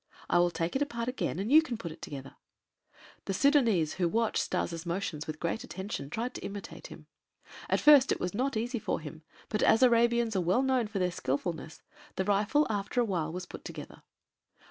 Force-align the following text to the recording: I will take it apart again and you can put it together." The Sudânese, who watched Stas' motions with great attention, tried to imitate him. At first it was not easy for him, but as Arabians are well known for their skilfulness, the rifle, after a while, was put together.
I 0.31 0.39
will 0.39 0.49
take 0.49 0.75
it 0.75 0.81
apart 0.81 1.07
again 1.07 1.37
and 1.37 1.51
you 1.51 1.61
can 1.61 1.77
put 1.77 1.91
it 1.91 2.01
together." 2.01 2.33
The 3.25 3.33
Sudânese, 3.33 3.97
who 3.97 4.09
watched 4.09 4.41
Stas' 4.41 4.83
motions 4.83 5.27
with 5.27 5.39
great 5.39 5.63
attention, 5.63 6.09
tried 6.09 6.33
to 6.33 6.41
imitate 6.41 6.87
him. 6.87 7.05
At 7.69 7.81
first 7.81 8.11
it 8.11 8.19
was 8.19 8.33
not 8.33 8.57
easy 8.57 8.79
for 8.79 8.99
him, 8.99 9.21
but 9.47 9.61
as 9.61 9.83
Arabians 9.83 10.35
are 10.35 10.41
well 10.41 10.63
known 10.63 10.87
for 10.87 10.97
their 10.97 11.11
skilfulness, 11.11 11.83
the 12.15 12.25
rifle, 12.25 12.65
after 12.67 12.99
a 12.99 13.05
while, 13.05 13.31
was 13.31 13.45
put 13.45 13.63
together. 13.63 14.01